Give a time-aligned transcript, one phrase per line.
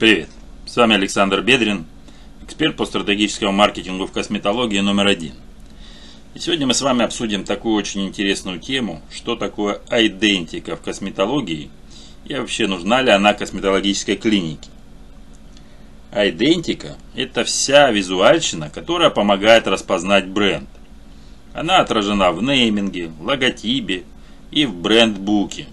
[0.00, 0.30] Привет,
[0.64, 1.84] с вами Александр Бедрин,
[2.42, 5.34] эксперт по стратегическому маркетингу в косметологии номер один.
[6.32, 11.68] И сегодня мы с вами обсудим такую очень интересную тему, что такое айдентика в косметологии
[12.24, 14.70] и вообще нужна ли она косметологической клинике.
[16.12, 20.70] Айдентика– это вся визуальщина, которая помогает распознать бренд.
[21.52, 24.04] Она отражена в нейминге, логотипе
[24.50, 25.66] и в брендбуке.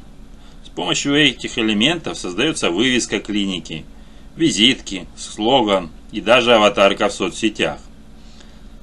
[0.66, 3.86] С помощью этих элементов создается вывеска клиники–
[4.38, 7.80] визитки, слоган и даже аватарка в соцсетях.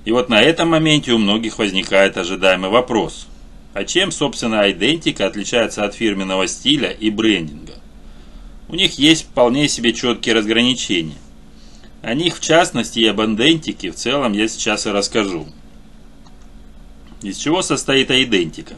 [0.05, 3.27] И вот на этом моменте у многих возникает ожидаемый вопрос.
[3.73, 7.75] А чем, собственно, идентика отличается от фирменного стиля и брендинга?
[8.69, 11.16] У них есть вполне себе четкие разграничения.
[12.02, 15.47] О них, в частности, и об идентике в целом я сейчас и расскажу.
[17.23, 18.75] Из чего состоит идентика?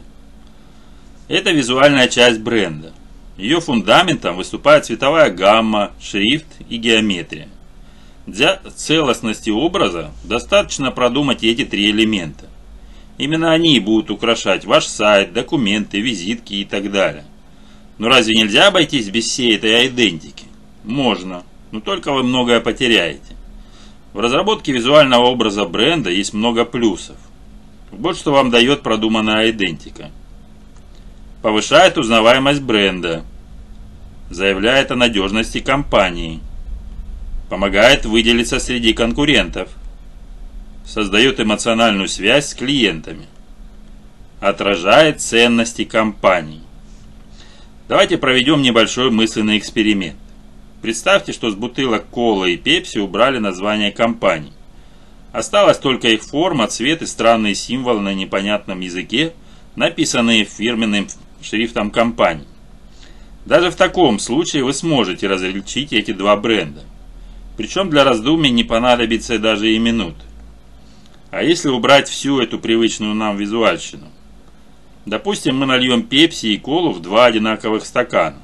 [1.27, 2.93] Это визуальная часть бренда–
[3.37, 7.47] ее фундаментом выступает цветовая гамма, шрифт и геометрия.
[8.25, 12.45] Для целостности образа достаточно продумать эти три элемента.
[13.17, 17.25] Именно они будут украшать ваш сайт, документы, визитки и так далее.
[17.99, 20.45] Но разве нельзя обойтись без всей этой идентики?
[20.83, 23.35] Можно, но только вы многое потеряете.
[24.13, 27.15] В разработке визуального образа бренда есть много плюсов.
[27.91, 30.11] Вот что вам дает продуманная идентика–
[31.47, 33.23] повышает узнаваемость бренда,
[34.29, 36.41] заявляет о надежности компании,
[37.49, 39.69] помогает выделиться среди конкурентов,
[40.85, 43.27] создает эмоциональную связь с клиентами,
[44.41, 46.63] отражает ценности компании.
[47.87, 50.19] Давайте проведем небольшой мысленный эксперимент.
[50.81, 54.51] Представьте, что с бутылок колы и пепси убрали название компаний.
[55.31, 59.31] Осталась только их форма, цвет и странные символы на непонятном языке,
[59.77, 61.07] написанные фирменным
[61.41, 62.47] шрифтом компании.
[63.45, 66.81] Даже в таком случае вы сможете различить эти два бренда.
[67.55, 70.15] Причем для раздумий не понадобится даже и минут.
[71.31, 74.07] А если убрать всю эту привычную нам визуальщину?
[75.05, 78.41] Допустим, мы нальем пепси и колу в два одинаковых стакана.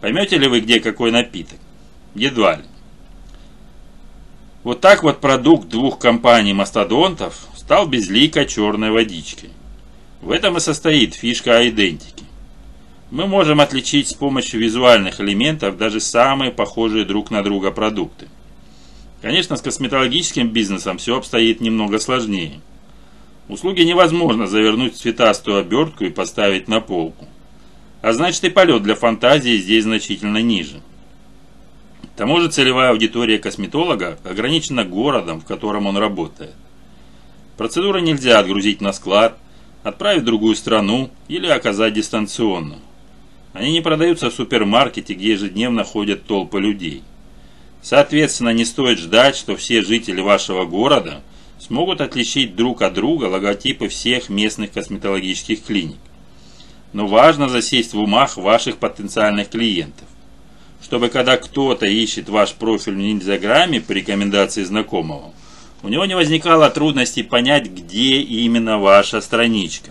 [0.00, 1.58] Поймете ли вы, где какой напиток?
[2.14, 2.64] Едва ли.
[4.62, 9.50] Вот так вот продукт двух компаний-мастодонтов стал безликой черной водичкой.
[10.24, 12.24] В этом и состоит фишка идентики.
[13.10, 18.28] Мы можем отличить с помощью визуальных элементов даже самые похожие друг на друга продукты.
[19.20, 22.62] Конечно, с косметологическим бизнесом все обстоит немного сложнее.
[23.50, 27.28] Услуги невозможно завернуть в цветастую обертку и поставить на полку.
[28.00, 30.80] А значит и полет для фантазии здесь значительно ниже.
[32.14, 36.54] К тому же целевая аудитория косметолога ограничена городом, в котором он работает.
[37.58, 39.38] Процедуры нельзя отгрузить на склад,
[39.84, 42.78] отправить в другую страну или оказать дистанционно.
[43.52, 47.04] Они не продаются в супермаркете, где ежедневно ходят толпы людей.
[47.82, 51.20] Соответственно, не стоит ждать, что все жители вашего города
[51.60, 55.98] смогут отличить друг от друга логотипы всех местных косметологических клиник.
[56.94, 60.08] Но важно засесть в умах ваших потенциальных клиентов,
[60.82, 65.32] чтобы когда кто-то ищет ваш профиль в Инстаграме по рекомендации знакомого,
[65.84, 69.90] у него не возникало трудностей понять, где именно ваша страничка.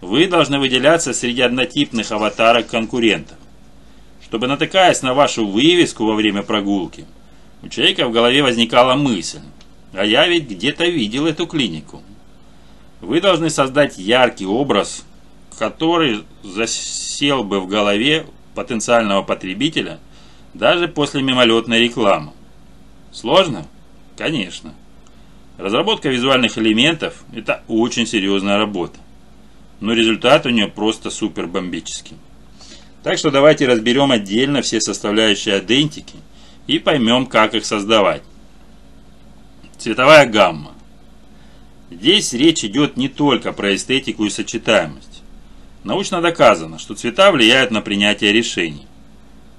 [0.00, 3.38] Вы должны выделяться среди однотипных аватарок конкурентов.
[4.24, 7.04] Чтобы натыкаясь на вашу вывеску во время прогулки,
[7.62, 9.38] у человека в голове возникала мысль,
[9.92, 12.02] а я ведь где-то видел эту клинику.
[13.00, 15.04] Вы должны создать яркий образ,
[15.56, 20.00] который засел бы в голове потенциального потребителя
[20.52, 22.32] даже после мимолетной рекламы.
[23.12, 23.66] Сложно?
[24.16, 24.74] Конечно.
[25.62, 28.98] Разработка визуальных элементов– это очень серьезная работа.
[29.78, 32.16] Но результат у нее просто супер бомбический.
[33.04, 36.16] Так что давайте разберем отдельно все составляющие идентики
[36.66, 38.24] и поймем, как их создавать.
[39.78, 40.72] Цветовая гамма.
[41.92, 45.22] Здесь речь идет не только про эстетику и сочетаемость.
[45.84, 48.88] Научно доказано, что цвета влияют на принятие решений.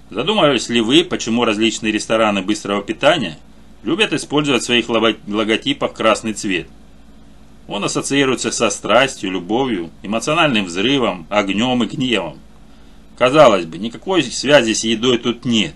[0.09, 3.38] Задумывались ли вы, почему различные рестораны быстрого питания–
[3.84, 6.68] любят использовать в своих логотипах красный цвет.
[7.68, 12.38] Он ассоциируется со страстью, любовью, эмоциональным взрывом, огнем и гневом.
[13.18, 15.74] Казалось бы, никакой связи с едой тут нет.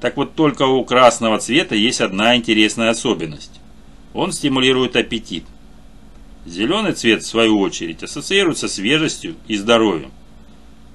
[0.00, 3.60] Так вот только у красного цвета есть одна интересная особенность.
[4.14, 5.44] Он стимулирует аппетит.
[6.46, 10.12] Зеленый цвет, в свою очередь, ассоциируется свежестью и здоровьем.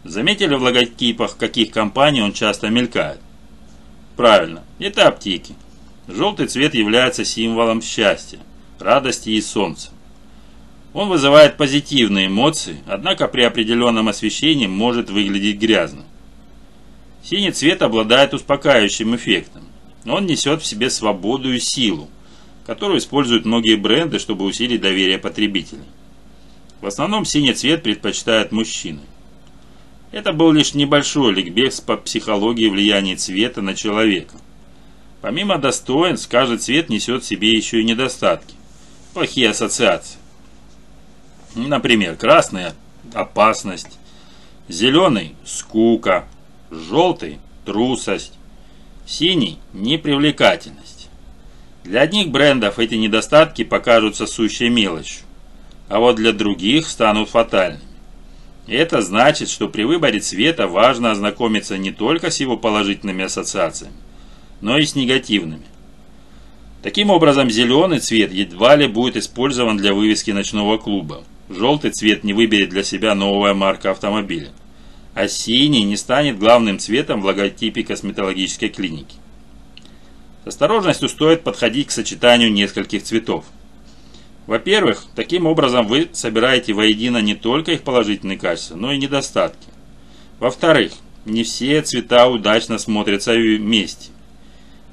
[0.04, 3.20] Заметили в логотипах, каких компаний он часто мелькает?
[4.16, 5.56] Правильно, это аптеки.
[6.08, 8.40] Желтый цвет является символом счастья,
[8.80, 9.92] радости и солнца.
[10.94, 16.04] Он вызывает позитивные эмоции, однако при определенном освещении может выглядеть грязно.
[17.24, 19.64] Синий цвет обладает успокаивающим эффектом.
[20.06, 22.10] Он несет в себе свободу и силу,
[22.66, 25.84] которую используют многие бренды, чтобы усилить доверие потребителей.
[26.82, 29.02] В основном синий цвет предпочитают мужчины.
[30.12, 34.36] Это был лишь небольшой ликбез по психологии влияния цвета на человека.
[35.22, 38.56] Помимо достоинств, каждый цвет несет в себе еще и недостатки,
[39.14, 40.18] плохие ассоциации.
[41.56, 42.72] Например, красный–
[43.14, 44.00] опасность,
[44.68, 46.26] зеленый– скука,
[46.72, 48.34] желтый– трусость,
[49.06, 51.10] синий– непривлекательность.
[51.84, 55.24] Для одних брендов эти недостатки покажутся сущей мелочью,
[55.88, 57.84] а вот для других станут фатальными.
[58.68, 63.96] Это значит, что при выборе цвета важно ознакомиться не только с его положительными ассоциациями,
[64.62, 65.66] но и с негативными.
[66.82, 71.24] Таким образом, зеленый цвет едва ли будет использован для вывески ночного клуба.
[71.50, 74.50] Желтый цвет не выберет для себя новая марка автомобиля.
[75.14, 79.16] А синий не станет главным цветом в логотипе косметологической клиники.
[80.46, 83.46] С осторожностью стоит подходить к сочетанию нескольких цветов–
[84.48, 89.68] во-первых, таким образом вы собираете воедино не только их положительные качества, но и недостатки.
[90.40, 90.94] Во-вторых,
[91.26, 94.10] не все цвета удачно смотрятся вместе.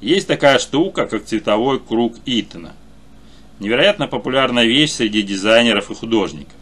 [0.00, 2.75] Есть такая штука, как цветовой круг Итона.
[3.59, 6.55] Невероятно популярная вещь среди дизайнеров и художников.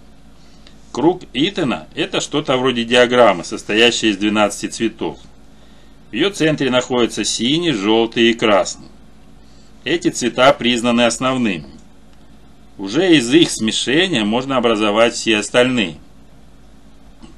[0.93, 5.19] Круг Итона– это что-то вроде диаграммы, состоящей из 12 цветов.
[6.11, 8.87] В ее центре находятся синий, желтый и красный.
[9.85, 11.67] Эти цвета признаны основными.
[12.79, 15.97] Уже из их смешения можно образовать все остальные.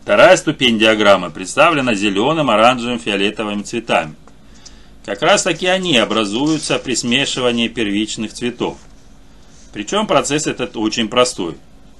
[0.03, 4.15] Вторая ступень диаграммы представлена зеленым, оранжевым, фиолетовыми цветами.
[5.09, 8.77] Как раз таки они образуются при смешивании первичных цветов.
[9.73, 11.55] Причем процесс этот очень простой.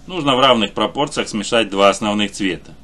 [0.07, 2.75] Нужно в равных пропорциях смешать два основных цвета.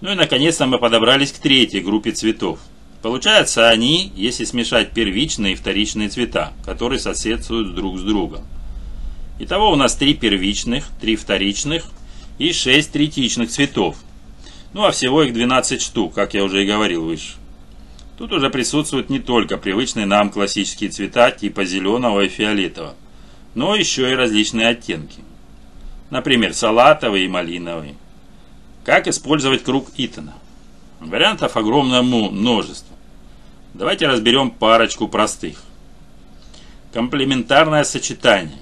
[0.00, 2.60] Ну и наконец-то мы подобрались к третьей группе цветов.
[3.02, 8.46] Получается они, если смешать первичные и вторичные цвета, которые соседствуют друг с другом.
[9.38, 11.84] Итого у нас три первичных, три вторичных
[12.38, 13.98] и шесть третичных цветов.
[14.72, 17.34] Ну а всего их 12 штук, как я уже и говорил выше.
[18.16, 22.94] Тут уже присутствуют не только привычные нам классические цвета типа зеленого и фиолетового,
[23.54, 25.20] но еще и различные оттенки.
[26.10, 27.96] Например, салатовый и малиновый.
[28.84, 30.34] Как использовать круг Итона?
[31.00, 32.94] Вариантов огромное множество.
[33.74, 35.62] Давайте разберем парочку простых.
[36.92, 38.58] Комплементарное сочетание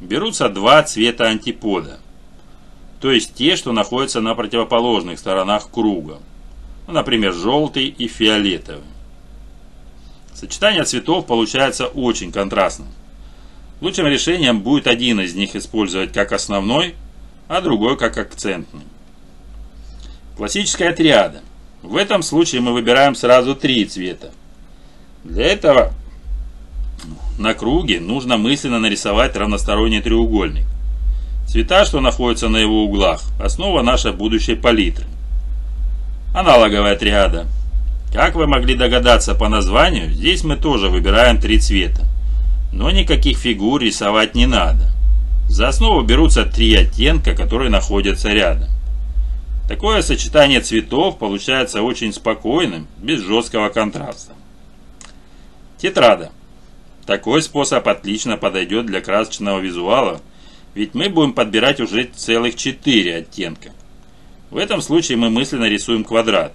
[0.00, 2.00] берутся два цвета антипода,
[3.00, 6.18] то есть те, что находятся на противоположных сторонах круга,
[6.88, 8.82] ну, например, желтый и фиолетовый.
[10.34, 12.88] Сочетание цветов получается очень контрастным.
[13.82, 16.94] Лучшим решением будет один из них использовать как основной,
[17.46, 18.84] а другой как акцентный.
[20.38, 21.42] Классическая триада.
[21.82, 24.30] В этом случае мы выбираем сразу три цвета.
[25.24, 25.92] Для этого
[27.38, 30.64] на круге нужно мысленно нарисовать равносторонний треугольник.
[31.48, 35.04] Цвета, что находятся на его углах, основа нашей будущей палитры.
[36.34, 37.46] Аналоговая триада.
[38.12, 42.06] Как вы могли догадаться по названию, здесь мы тоже выбираем три цвета.
[42.72, 44.92] Но никаких фигур рисовать не надо.
[45.48, 48.68] За основу берутся три оттенка, которые находятся рядом.
[49.68, 54.32] Такое сочетание цветов получается очень спокойным, без жесткого контраста.
[55.78, 56.30] Тетрада.
[57.06, 60.20] Такой способ отлично подойдет для красочного визуала,
[60.74, 63.70] ведь мы будем подбирать уже целых 4 оттенка.
[64.50, 66.52] В этом случае мы мысленно рисуем квадрат.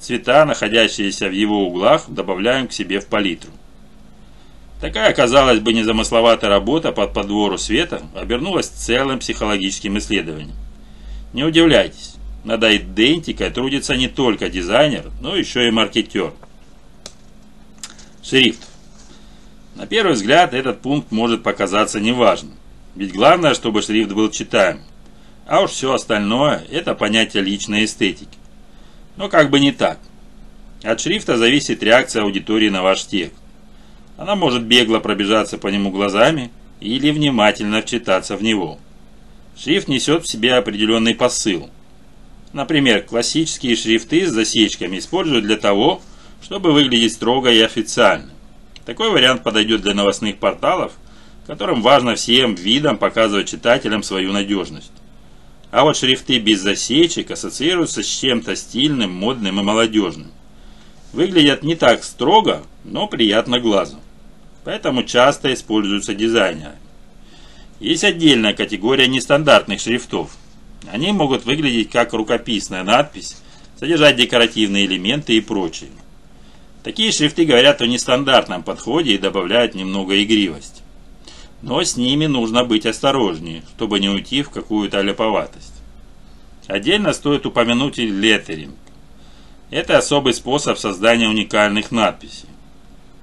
[0.00, 3.50] Цвета, находящиеся в его углах, добавляем к себе в палитру.
[4.80, 10.56] Такая, казалось бы, незамысловатая работа под подвору света обернулась целым психологическим исследованием.
[11.32, 16.32] Не удивляйтесь, над идентикой трудится не только дизайнер, но еще и маркетер.
[18.22, 18.60] Шрифт.
[19.74, 22.54] На первый взгляд этот пункт может показаться неважным,
[22.94, 24.80] ведь главное, чтобы шрифт был читаем,
[25.46, 28.38] а уж все остальное– это понятие личной эстетики.
[29.16, 29.98] Но как бы не так.
[30.82, 33.36] От шрифта зависит реакция аудитории на ваш текст.
[34.16, 38.78] Она может бегло пробежаться по нему глазами или внимательно вчитаться в него.
[39.56, 41.70] Шрифт несет в себе определенный посыл.
[42.52, 46.00] Например, классические шрифты с засечками используют для того,
[46.42, 48.30] чтобы выглядеть строго и официально.
[48.84, 50.92] Такой вариант подойдет для новостных порталов,
[51.46, 54.92] которым важно всем видам показывать читателям свою надежность.
[55.74, 60.30] А вот шрифты без засечек ассоциируются с чем-то стильным, модным и молодежным.
[61.12, 63.98] Выглядят не так строго, но приятно глазу.
[64.62, 66.76] Поэтому часто используются дизайнеры.
[67.80, 70.36] Есть отдельная категория нестандартных шрифтов.
[70.92, 73.42] Они могут выглядеть как рукописная надпись,
[73.76, 75.90] содержать декоративные элементы и прочее.
[76.84, 80.83] Такие шрифты говорят о нестандартном подходе и добавляют немного игривости.
[81.64, 85.72] Но с ними нужно быть осторожнее, чтобы не уйти в какую-то леповатость.
[86.66, 88.74] Отдельно стоит упомянуть и леттеринг.
[89.70, 92.50] Это особый способ создания уникальных надписей.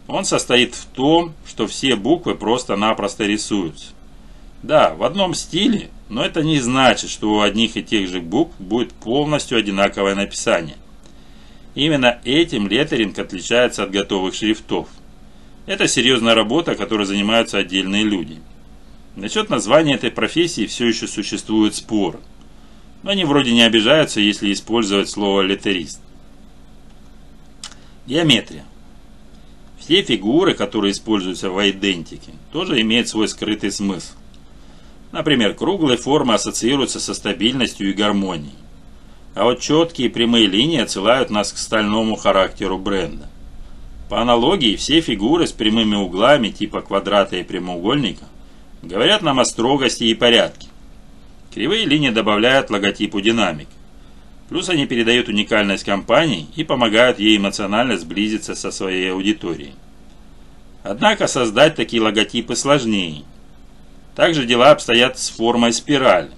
[0.07, 3.89] Он состоит в том, что все буквы просто-напросто рисуются.
[4.63, 8.59] Да, в одном стиле, но это не значит, что у одних и тех же букв
[8.59, 10.77] будет полностью одинаковое написание.
[11.75, 14.87] Именно этим леттеринг отличается от готовых шрифтов.
[15.71, 18.39] Это серьезная работа, которой занимаются отдельные люди.
[19.15, 22.19] Насчет названия этой профессии все еще существует спор.
[23.03, 26.01] Но они вроде не обижаются, если использовать слово «леттерист».
[28.05, 28.65] Геометрия.
[29.79, 34.15] Все фигуры, которые используются в идентике, тоже имеют свой скрытый смысл.
[35.13, 38.55] Например, круглые формы ассоциируются со стабильностью и гармонией.
[39.35, 43.30] А вот четкие прямые линии отсылают нас к стальному характеру бренда.
[44.11, 48.25] По аналогии, все фигуры с прямыми углами типа квадрата и прямоугольника
[48.81, 50.67] говорят нам о строгости и порядке.
[51.53, 53.69] Кривые линии добавляют логотипу динамик.
[54.49, 59.75] Плюс они передают уникальность компании и помогают ей эмоционально сблизиться со своей аудиторией.
[60.83, 63.23] Однако создать такие логотипы сложнее.
[64.13, 66.31] Также дела обстоят с формой спирали.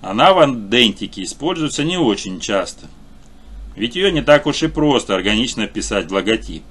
[0.00, 2.86] Она в идентике используется не очень часто–
[3.76, 6.62] ведь ее не так уж и просто органично вписать в логотип.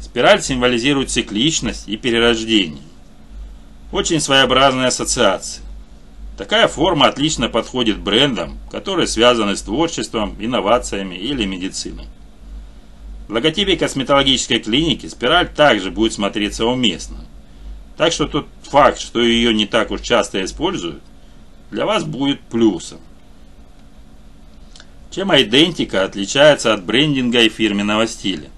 [0.00, 2.82] Спираль символизирует цикличность и перерождение.
[3.92, 5.64] Очень своеобразная ассоциация.
[6.36, 12.06] Такая форма отлично подходит брендам, которые связаны с творчеством, инновациями или медициной.
[13.28, 17.18] В логотипе косметологической клиники спираль также будет смотреться уместно.
[17.96, 21.02] Так что тот факт, что ее не так уж часто используют,
[21.70, 22.98] для вас будет плюсом.
[25.10, 28.48] Чем идентика отличается от брендинга и фирменного стиля?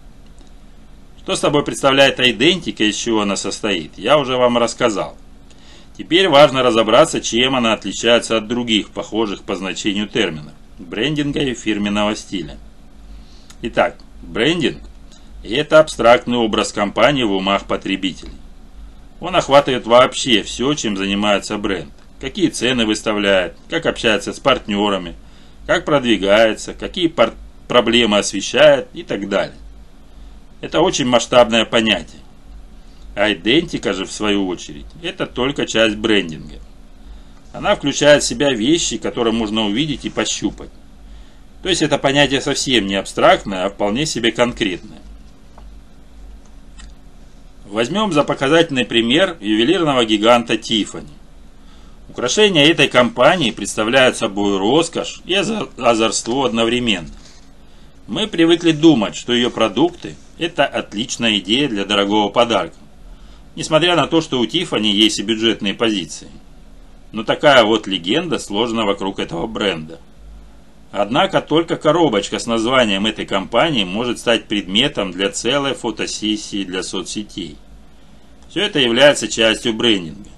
[1.22, 5.16] Что собой представляет идентика, из чего она состоит, я уже вам рассказал.
[5.96, 12.14] Теперь важно разобраться, чем она отличается от других, похожих по значению терминов– брендинга и фирменного
[12.16, 12.58] стиля.
[13.62, 14.82] Итак, брендинг–
[15.42, 18.32] это абстрактный образ компании в умах потребителей.
[19.20, 21.92] Он охватывает вообще все, чем занимается бренд.
[22.20, 25.14] Какие цены выставляет, как общается с партнерами–
[25.66, 27.12] как продвигается, какие
[27.68, 29.56] проблемы освещает и так далее.
[30.60, 32.20] Это очень масштабное понятие.
[33.14, 36.60] А идентика же, в свою очередь, это только часть брендинга.
[37.52, 40.70] Она включает в себя вещи, которые можно увидеть и пощупать.
[41.62, 45.00] То есть это понятие совсем не абстрактное, а вполне себе конкретное.
[47.66, 51.08] Возьмем за показательный пример ювелирного гиганта Тифани.
[52.12, 57.08] Украшения этой компании представляют собой роскошь и озорство одновременно.
[58.06, 62.76] Мы привыкли думать, что ее продукты– это отличная идея для дорогого подарка,
[63.56, 66.28] несмотря на то, что у Тифани есть и бюджетные позиции.
[67.12, 69.98] Но такая вот легенда сложена вокруг этого бренда.
[70.90, 77.56] Однако только коробочка с названием этой компании может стать предметом для целой фотосессии для соцсетей.
[78.50, 80.28] Все это является частью брендинга.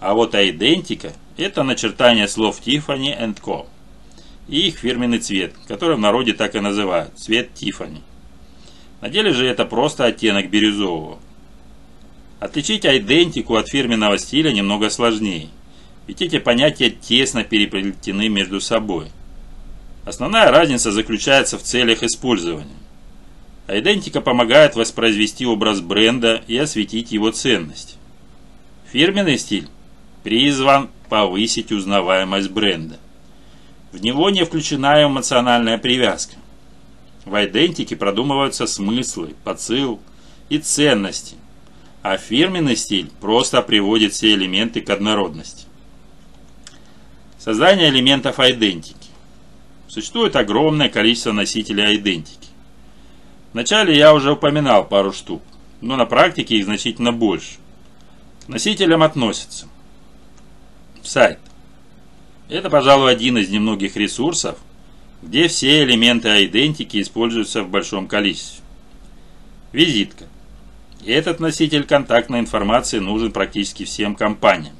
[0.00, 3.66] А вот идентика– это начертание слов Tiffany Co.
[4.46, 8.00] и их фирменный цвет, который в народе так и называют– цвет Tiffany.
[9.00, 11.18] На деле же это просто оттенок бирюзового.
[12.38, 15.48] Отличить идентику от фирменного стиля немного сложнее,
[16.06, 19.08] ведь эти понятия тесно переплетены между собой.
[20.04, 22.70] Основная разница заключается в целях использования.
[23.66, 27.98] Идентика помогает воспроизвести образ бренда и осветить его ценность.
[28.90, 29.68] Фирменный стиль
[30.28, 32.98] призван повысить узнаваемость бренда.
[33.92, 36.36] В него не включена эмоциональная привязка.
[37.24, 40.00] В идентике продумываются смыслы, подсыл
[40.50, 41.36] и ценности,
[42.02, 45.64] а фирменный стиль просто приводит все элементы к однородности.
[47.38, 49.08] Создание элементов идентики.
[49.88, 52.48] Существует огромное количество носителей идентики.
[53.54, 55.40] Вначале я уже упоминал пару штук,
[55.80, 57.56] но на практике их значительно больше.
[58.44, 59.68] К носителям относятся
[61.08, 61.38] сайт.
[62.48, 64.58] Это, пожалуй, один из немногих ресурсов,
[65.22, 68.64] где все элементы идентики используются в большом количестве.
[69.72, 70.26] Визитка.
[71.04, 74.74] Этот носитель контактной информации нужен практически всем компаниям.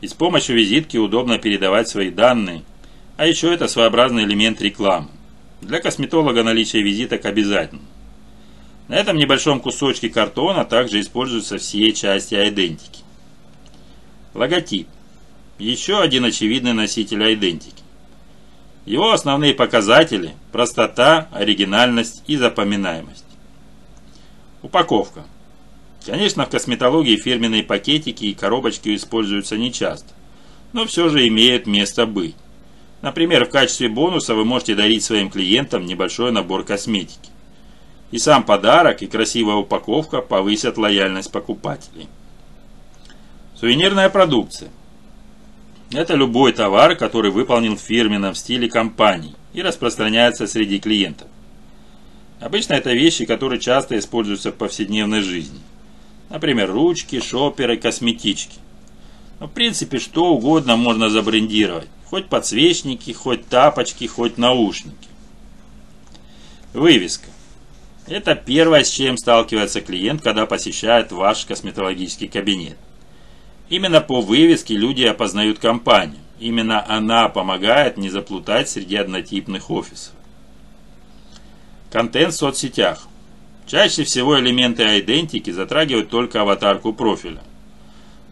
[0.00, 2.62] И с помощью визитки удобно передавать свои данные,
[3.16, 5.08] а еще это своеобразный элемент рекламы.
[5.60, 7.82] Для косметолога наличие визиток обязательно.
[8.88, 13.02] На этом небольшом кусочке картона также используются все части идентики.
[14.34, 14.88] Логотип.
[15.58, 17.82] Еще один очевидный носитель идентики.
[18.84, 23.24] Его основные показатели– простота, оригинальность и запоминаемость.
[24.62, 25.24] Упаковка.
[26.04, 30.12] Конечно, в косметологии фирменные пакетики и коробочки используются нечасто,
[30.72, 32.34] но все же имеют место быть.
[33.02, 37.30] Например, в качестве бонуса вы можете дарить своим клиентам небольшой набор косметики.
[38.10, 42.08] И сам подарок, и красивая упаковка повысят лояльность покупателей.
[43.56, 44.70] Сувенирная продукция.
[45.94, 51.28] Это любой товар, который выполнен в фирменном стиле компании и распространяется среди клиентов.
[52.40, 55.60] Обычно это вещи, которые часто используются в повседневной жизни.
[56.30, 58.58] Например, ручки, шоперы, косметички.
[59.38, 61.88] Но в принципе что угодно можно забрендировать.
[62.06, 65.08] Хоть подсвечники, хоть тапочки, хоть наушники.
[66.72, 67.26] Вывеска.
[68.06, 72.76] Это первое, с чем сталкивается клиент, когда посещает ваш косметологический кабинет.
[73.72, 76.20] Именно по вывеске люди опознают компанию.
[76.38, 80.12] Именно она помогает не заплутать среди однотипных офисов.
[81.90, 83.08] Контент в соцсетях.
[83.66, 87.40] Чаще всего элементы идентики затрагивают только аватарку профиля.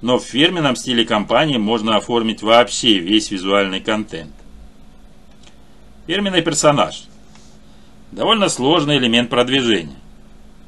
[0.02, 4.34] Но в фирменном стиле компании можно оформить вообще весь визуальный контент.
[6.06, 7.04] Фирменный персонаж.
[8.12, 9.96] Довольно сложный элемент продвижения.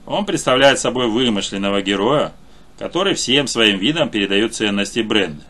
[0.06, 2.32] Он представляет собой вымышленного героя,
[2.82, 5.44] который всем своим видом передает ценности бренда.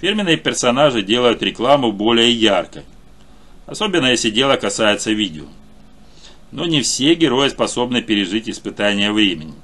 [0.00, 2.84] Фирменные персонажи делают рекламу более яркой,
[3.66, 5.46] особенно если дело касается видео.
[6.52, 9.54] Но не все герои способны пережить испытания времени.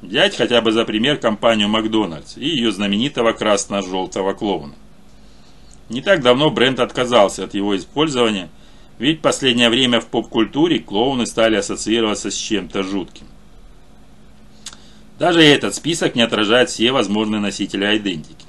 [0.00, 4.74] Взять хотя бы за пример компанию Макдональдс и ее знаменитого красно-желтого клоуна.
[5.90, 8.48] Не так давно бренд отказался от его использования,
[8.98, 13.26] ведь в последнее время в поп-культуре клоуны стали ассоциироваться с чем-то жутким.
[15.18, 18.46] Даже этот список не отражает все возможные носители идентики.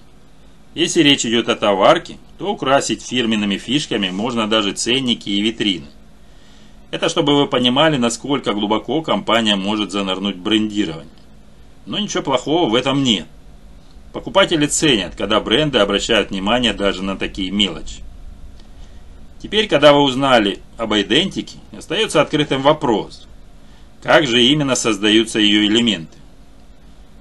[0.75, 5.87] Если речь идет о товарке, то украсить фирменными фишками можно даже ценники и витрины.
[6.91, 11.07] Это чтобы вы понимали, насколько глубоко компания может занырнуть брендирование.
[11.87, 13.25] Но ничего плохого в этом нет.
[14.13, 18.01] Покупатели ценят, когда бренды обращают внимание даже на такие мелочи.
[19.41, 23.27] Теперь, когда вы узнали об идентике, остается открытым вопрос.
[24.03, 26.18] Как же именно создаются ее элементы?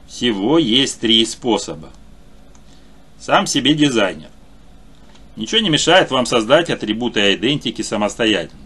[0.08, 1.90] Всего есть три способа.
[3.20, 4.30] Сам себе дизайнер.
[5.36, 8.58] Ничего не мешает вам создать атрибуты идентики самостоятельно.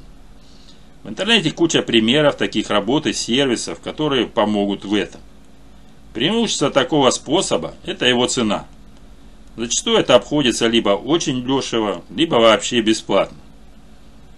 [1.02, 5.20] В интернете куча примеров таких работ и сервисов, которые помогут в этом.
[6.14, 8.66] Преимущество такого способа– это его цена.
[9.56, 13.38] Зачастую это обходится либо очень дешево, либо вообще бесплатно.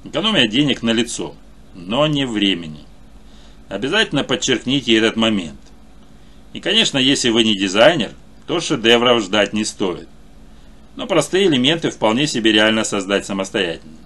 [0.04, 1.34] Экономия денег на лицо,
[1.74, 2.80] но не времени.
[3.68, 5.58] Обязательно подчеркните этот момент.
[6.54, 8.12] И, конечно, если вы не дизайнер,
[8.46, 10.08] то шедевров ждать не стоит.
[10.96, 13.96] Но простые элементы вполне себе реально создать самостоятельно.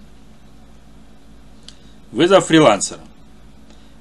[2.11, 3.01] Вызов фрилансера.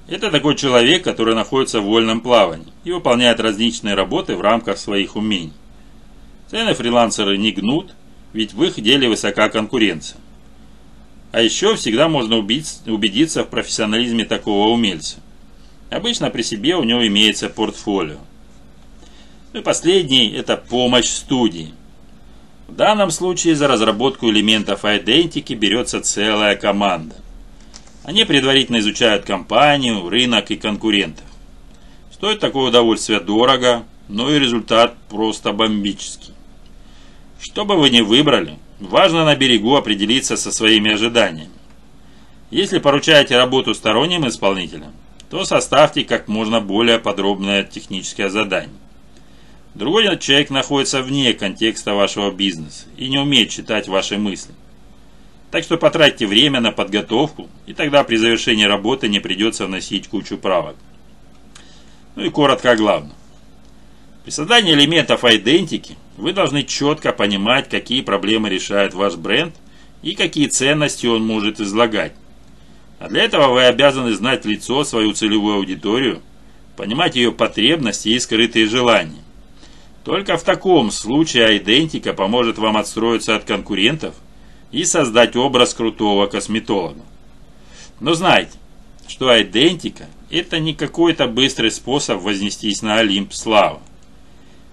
[0.09, 5.17] Это такой человек, который находится в вольном плавании и выполняет различные работы в рамках своих
[5.17, 5.53] умений.
[6.51, 7.95] Цены фрилансеры не гнут,
[8.33, 10.19] ведь в их деле высока конкуренция.
[11.33, 15.19] А еще всегда можно убедиться в профессионализме такого умельца.
[15.91, 18.17] Обычно при себе у него имеется портфолио.
[19.59, 21.75] Ну и последний– это помощь студии.
[22.69, 27.17] В данном случае за разработку элементов идентики берется целая команда.
[28.05, 31.25] Они предварительно изучают компанию, рынок и конкурентов.
[32.13, 36.35] Стоит такое удовольствие дорого, но и результат просто бомбический.
[37.41, 41.51] Что бы вы ни выбрали, важно на берегу определиться со своими ожиданиями.
[42.53, 44.93] Если поручаете работу сторонним исполнителям,
[45.29, 48.71] то составьте как можно более подробное техническое задание.
[49.79, 54.53] Другой человек находится вне контекста вашего бизнеса и не умеет читать ваши мысли.
[55.53, 60.37] Так что потратьте время на подготовку, и тогда при завершении работы не придется вносить кучу
[60.37, 60.75] правок.
[62.17, 63.13] Ну и коротко о главном.
[64.25, 69.55] При создании элементов идентики вы должны четко понимать, какие проблемы решает ваш бренд
[70.03, 72.15] и какие ценности он может излагать.
[72.99, 76.21] А для этого вы обязаны знать лицо, свою целевую аудиторию,
[76.77, 79.23] понимать ее потребности и скрытые желания.
[80.09, 84.15] Только в таком случае идентика поможет вам отстроиться от конкурентов–
[84.73, 87.01] и создать образ крутого косметолога.
[88.01, 88.53] Но знайте,
[89.07, 93.81] что идентика– это не какой-то быстрый способ вознестись на Олимп славы.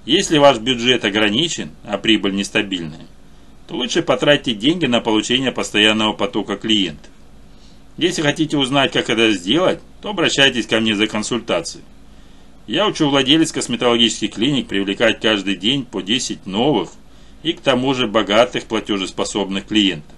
[0.05, 3.07] Если ваш бюджет ограничен, а прибыль нестабильная,
[3.67, 7.11] то лучше потратьте деньги на получение постоянного потока клиентов.
[7.97, 11.83] Если хотите узнать, как это сделать, то обращайтесь ко мне за консультацией.
[12.67, 16.89] Я учу владелец косметологических клиник привлекать каждый день по 10 новых–
[17.45, 20.15] и к тому же богатых платежеспособных клиентов.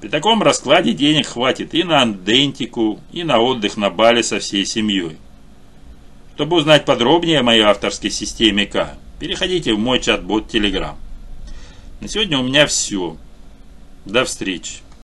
[0.00, 4.66] При таком раскладе денег хватит и на андентику, и на отдых на Бали со всей
[4.66, 5.18] семьей.
[6.34, 10.96] Чтобы узнать подробнее о моей авторской системе К, переходите в мой чат-бот Telegram.
[12.00, 13.16] На сегодня у меня все.
[14.04, 14.78] До встречи.